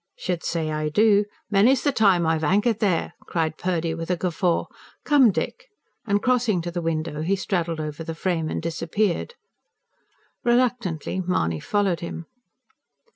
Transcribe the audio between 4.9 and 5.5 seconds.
"Come,